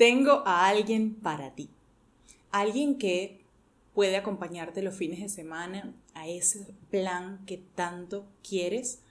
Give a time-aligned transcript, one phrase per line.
[0.00, 1.68] tengo a alguien para ti.
[2.52, 3.44] Alguien que
[3.92, 9.02] puede acompañarte los fines de semana a ese plan que tanto quieres.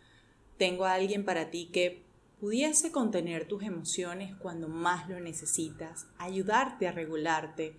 [0.57, 2.01] Tengo a alguien para ti que
[2.39, 7.75] pudiese contener tus emociones cuando más lo necesitas, ayudarte a regularte,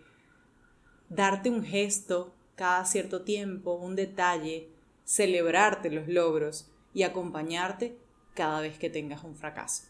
[1.08, 4.68] darte un gesto cada cierto tiempo, un detalle,
[5.02, 7.98] celebrarte los logros y acompañarte
[8.34, 9.82] cada vez que tengas un fracaso.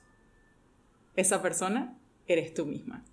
[1.17, 2.00] Esa persona
[2.33, 3.05] eres tú misma.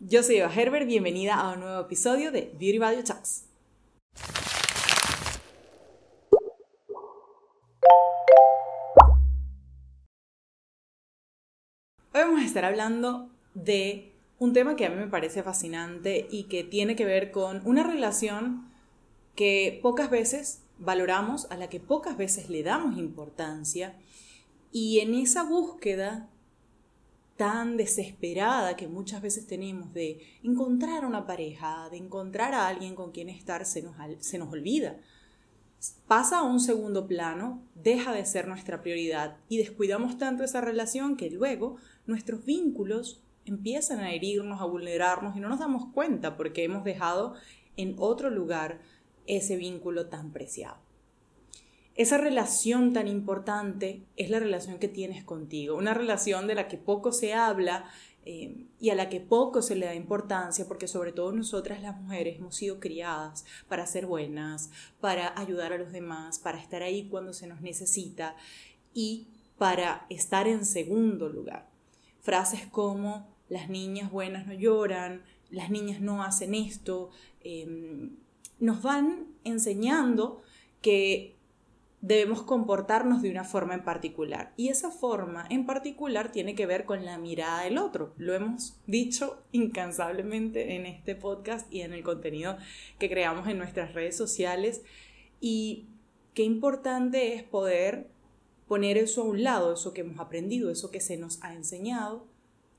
[0.00, 3.46] Yo soy Eva Herbert, bienvenida a un nuevo episodio de Beauty Value Talks.
[12.12, 16.44] Hoy vamos a estar hablando de un tema que a mí me parece fascinante y
[16.44, 18.70] que tiene que ver con una relación
[19.34, 23.96] que pocas veces valoramos, a la que pocas veces le damos importancia
[24.70, 26.28] y en esa búsqueda
[27.38, 33.12] tan desesperada que muchas veces tenemos de encontrar una pareja, de encontrar a alguien con
[33.12, 34.98] quien estar, se nos, se nos olvida.
[36.08, 41.16] Pasa a un segundo plano, deja de ser nuestra prioridad y descuidamos tanto esa relación
[41.16, 46.64] que luego nuestros vínculos empiezan a herirnos, a vulnerarnos y no nos damos cuenta porque
[46.64, 47.34] hemos dejado
[47.76, 48.80] en otro lugar
[49.28, 50.87] ese vínculo tan preciado.
[51.98, 56.78] Esa relación tan importante es la relación que tienes contigo, una relación de la que
[56.78, 57.90] poco se habla
[58.24, 62.00] eh, y a la que poco se le da importancia, porque sobre todo nosotras las
[62.00, 64.70] mujeres hemos sido criadas para ser buenas,
[65.00, 68.36] para ayudar a los demás, para estar ahí cuando se nos necesita
[68.94, 69.26] y
[69.58, 71.68] para estar en segundo lugar.
[72.20, 77.10] Frases como las niñas buenas no lloran, las niñas no hacen esto,
[77.42, 78.14] em,
[78.60, 80.42] nos van enseñando
[80.80, 81.37] que
[82.00, 84.52] debemos comportarnos de una forma en particular.
[84.56, 88.14] Y esa forma en particular tiene que ver con la mirada del otro.
[88.16, 92.56] Lo hemos dicho incansablemente en este podcast y en el contenido
[92.98, 94.82] que creamos en nuestras redes sociales.
[95.40, 95.86] Y
[96.34, 98.08] qué importante es poder
[98.68, 102.26] poner eso a un lado, eso que hemos aprendido, eso que se nos ha enseñado,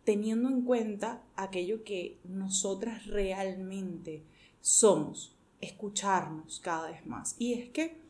[0.05, 4.23] teniendo en cuenta aquello que nosotras realmente
[4.61, 7.35] somos, escucharnos cada vez más.
[7.37, 8.08] Y es que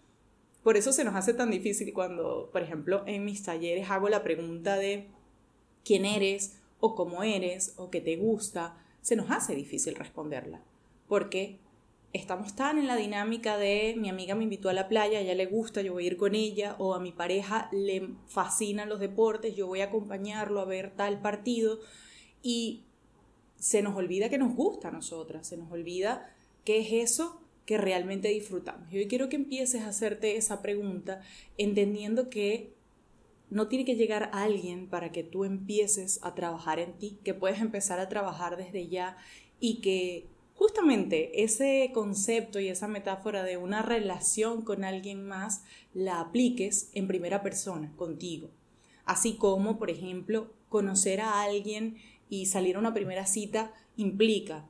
[0.64, 4.24] por eso se nos hace tan difícil cuando, por ejemplo, en mis talleres hago la
[4.24, 5.08] pregunta de
[5.84, 10.62] quién eres o cómo eres o qué te gusta, se nos hace difícil responderla.
[11.08, 11.59] Porque
[12.14, 15.36] estamos tan en la dinámica de mi amiga me invitó a la playa, a ella
[15.36, 19.00] le gusta, yo voy a ir con ella, o a mi pareja le fascinan los
[19.00, 21.80] deportes, yo voy a acompañarlo a ver tal partido,
[22.42, 22.84] y
[23.58, 26.34] se nos olvida que nos gusta a nosotras, se nos olvida
[26.66, 27.39] qué es eso
[27.69, 28.91] que realmente disfrutamos.
[28.91, 31.22] Y hoy quiero que empieces a hacerte esa pregunta
[31.56, 32.74] entendiendo que
[33.52, 37.62] no tiene que llegar alguien para que tú empieces a trabajar en ti, que puedes
[37.62, 39.18] empezar a trabajar desde ya
[39.59, 40.25] y que
[40.56, 45.63] justamente ese concepto y esa metáfora de una relación con alguien más
[45.94, 48.50] la apliques en primera persona, contigo.
[49.06, 51.97] Así como, por ejemplo, conocer a alguien
[52.31, 54.66] y salir a una primera cita implica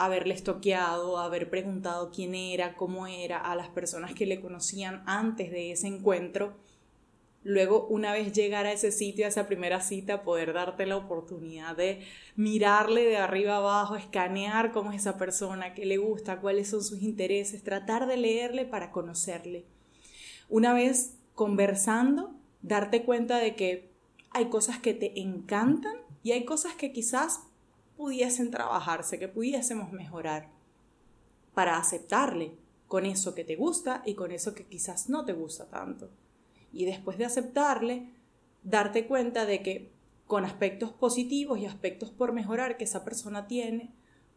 [0.00, 5.50] haberle estoqueado, haber preguntado quién era, cómo era a las personas que le conocían antes
[5.50, 6.56] de ese encuentro.
[7.42, 11.76] Luego, una vez llegar a ese sitio, a esa primera cita, poder darte la oportunidad
[11.76, 12.00] de
[12.34, 17.02] mirarle de arriba abajo, escanear cómo es esa persona, qué le gusta, cuáles son sus
[17.02, 19.66] intereses, tratar de leerle para conocerle.
[20.48, 23.90] Una vez conversando, darte cuenta de que
[24.30, 27.49] hay cosas que te encantan y hay cosas que quizás
[28.00, 30.48] pudiesen trabajarse, que pudiésemos mejorar
[31.52, 32.54] para aceptarle
[32.88, 36.08] con eso que te gusta y con eso que quizás no te gusta tanto.
[36.72, 38.06] Y después de aceptarle,
[38.62, 39.92] darte cuenta de que
[40.26, 43.90] con aspectos positivos y aspectos por mejorar que esa persona tiene,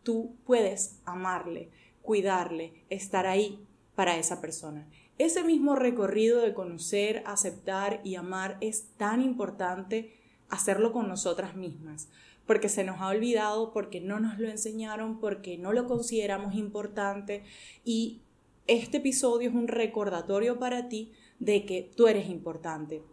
[0.03, 1.69] tú puedes amarle,
[2.01, 4.85] cuidarle, estar ahí para esa persona.
[5.18, 10.19] Ese mismo recorrido de conocer, aceptar y amar es tan importante
[10.50, 12.09] hacerlo con nosotras mismas,
[12.46, 17.44] porque se nos ha olvidado, porque no nos lo enseñaron, porque no lo consideramos importante
[17.84, 18.22] y
[18.68, 23.04] este episodio es un recordatorio para ti de que tú eres importante.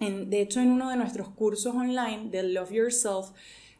[0.00, 3.30] de hecho, en uno de nuestros cursos online de Love Yourself,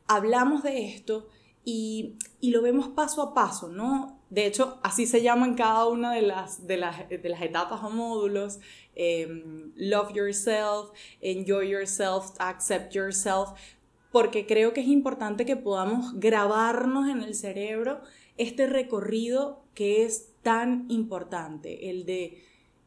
[0.07, 1.29] hablamos de esto
[1.65, 4.21] y, lo vemos paso a paso, ¿no?
[4.31, 8.61] De hecho, así se llama en cada una de las, de las, etapas o módulos.
[8.95, 10.91] Em, love yourself,
[11.21, 13.51] enjoy yourself, accept yourself
[14.13, 18.03] porque creo que es importante que podamos grabarnos en el cerebro
[18.37, 22.43] este recorrido que es tan importante, el de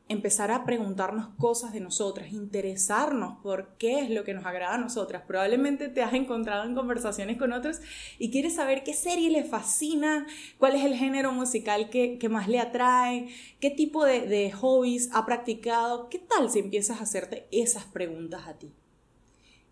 [0.07, 4.77] empezar a preguntarnos cosas de nosotras, interesarnos por qué es lo que nos agrada a
[4.77, 5.24] nosotras.
[5.25, 7.81] Probablemente te has encontrado en conversaciones con otros
[8.19, 10.28] y quieres saber qué serie le fascina,
[10.60, 13.30] cuál es el género musical que, más le atrae,
[13.60, 16.07] qué tipo de, de hobbies ha practicado.
[16.10, 18.71] ¿Qué tal si empiezas a hacerte esas preguntas a ti?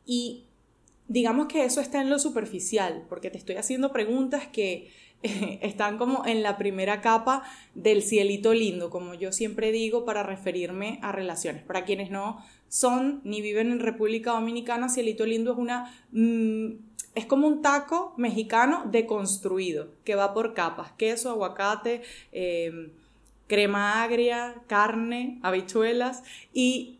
[0.04, 0.48] Y
[1.08, 4.90] digamos que eso está en lo superficial, porque te estoy haciendo preguntas que
[5.62, 7.44] están como en la primera capa
[7.76, 11.64] del cielito lindo, como yo siempre digo para referirme a relaciones.
[11.64, 15.94] Para quienes no son ni viven en República Dominicana, cielito lindo es una...
[16.12, 16.72] Mm,
[17.16, 22.02] es como un taco mexicano deconstruido, que va por capas, queso, aguacate,
[22.32, 22.90] em,
[23.46, 26.24] crema agria, carne, habichuelas
[26.54, 26.98] y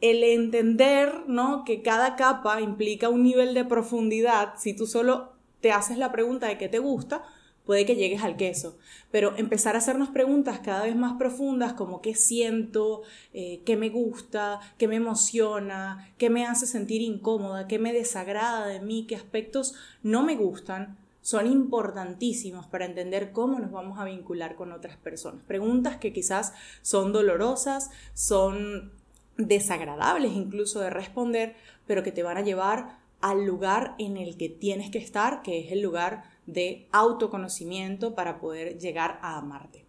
[0.00, 1.64] el entender ¿no?
[1.64, 6.46] que cada capa implica un nivel de profundidad, si tú solo te haces la pregunta
[6.46, 7.22] de qué te gusta,
[7.64, 8.76] puede que llegues al queso,
[9.10, 13.02] pero empezar a hacernos preguntas cada vez más profundas como qué siento,
[13.32, 18.66] eh, qué me gusta, qué me emociona, qué me hace sentir incómoda, qué me desagrada
[18.66, 24.04] de mí, qué aspectos no me gustan, son importantísimos para entender cómo nos vamos a
[24.04, 25.42] vincular con otras personas.
[25.46, 26.52] Preguntas que quizás
[26.82, 28.92] son dolorosas, son
[29.36, 34.48] desagradables incluso de responder, pero que te van a llevar al lugar en el que
[34.48, 39.84] tienes que estar, que es el lugar de autoconocimiento para poder llegar a amarte.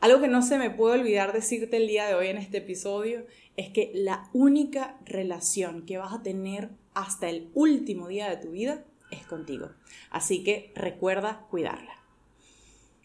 [0.00, 3.24] Algo que no se me puede olvidar decirte el día de hoy en este episodio
[3.56, 8.50] es que la única relación que vas a tener hasta el último día de tu
[8.50, 9.70] vida es contigo.
[10.10, 12.02] Así que recuerda cuidarla.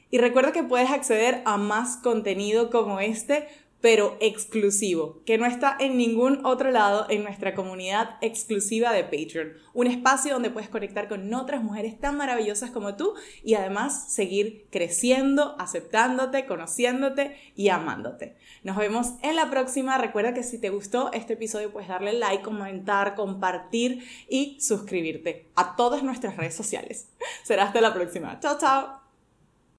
[0.10, 3.48] Y recuerda que puedes acceder a más contenido como este
[3.82, 9.54] pero exclusivo, que no está en ningún otro lado en nuestra comunidad exclusiva de Patreon.
[9.74, 13.14] Un espacio donde puedes conectar con otras mujeres tan maravillosas como tú
[13.44, 18.36] y además seguir creciendo, aceptándote, conociéndote y amándote.
[18.64, 19.98] Nos vemos en la próxima.
[19.98, 25.76] Recuerda que si te gustó este episodio puedes darle like, comentar, compartir y suscribirte a
[25.76, 27.10] todas nuestras redes sociales.
[27.44, 28.40] Será hasta la próxima.
[28.40, 29.07] Chao, chao.